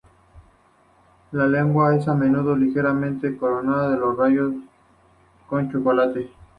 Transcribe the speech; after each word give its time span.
La 1.33 1.43
aguja 1.59 1.95
es 1.95 2.07
a 2.07 2.15
menudo 2.15 2.55
ligeramente 2.55 3.37
coronar 3.37 3.91
de 3.91 3.97
rayos 4.17 4.55
con 5.47 5.71
chocolate. 5.71 6.27